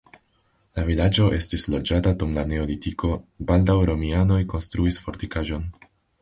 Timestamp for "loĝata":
1.73-2.13